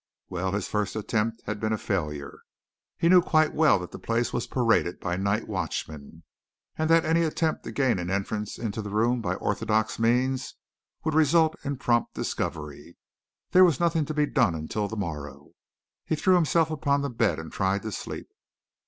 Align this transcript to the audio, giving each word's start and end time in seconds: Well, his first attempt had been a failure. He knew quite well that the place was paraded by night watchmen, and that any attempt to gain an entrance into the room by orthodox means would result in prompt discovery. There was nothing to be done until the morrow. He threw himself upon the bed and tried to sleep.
Well, 0.29 0.53
his 0.53 0.67
first 0.67 0.95
attempt 0.95 1.43
had 1.45 1.59
been 1.59 1.71
a 1.73 1.77
failure. 1.77 2.39
He 2.97 3.07
knew 3.07 3.21
quite 3.21 3.53
well 3.53 3.77
that 3.77 3.91
the 3.91 3.99
place 3.99 4.33
was 4.33 4.47
paraded 4.47 4.99
by 4.99 5.15
night 5.15 5.47
watchmen, 5.47 6.23
and 6.75 6.89
that 6.89 7.05
any 7.05 7.21
attempt 7.21 7.63
to 7.65 7.71
gain 7.71 7.99
an 7.99 8.09
entrance 8.09 8.57
into 8.57 8.81
the 8.81 8.89
room 8.89 9.21
by 9.21 9.35
orthodox 9.35 9.99
means 9.99 10.55
would 11.03 11.13
result 11.13 11.55
in 11.63 11.77
prompt 11.77 12.15
discovery. 12.15 12.97
There 13.51 13.63
was 13.63 13.79
nothing 13.79 14.05
to 14.05 14.13
be 14.15 14.25
done 14.25 14.55
until 14.55 14.87
the 14.87 14.97
morrow. 14.97 15.51
He 16.03 16.15
threw 16.15 16.33
himself 16.33 16.71
upon 16.71 17.01
the 17.03 17.09
bed 17.11 17.37
and 17.37 17.51
tried 17.53 17.83
to 17.83 17.91
sleep. 17.91 18.27